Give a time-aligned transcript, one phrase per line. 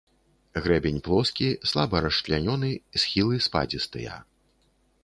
[0.67, 2.73] Грэбень плоскі, слаба расчлянёны,
[3.05, 4.19] схілы спадзістыя.